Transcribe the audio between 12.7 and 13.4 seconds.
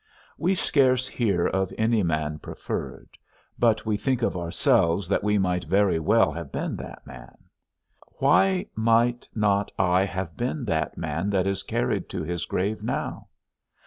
now?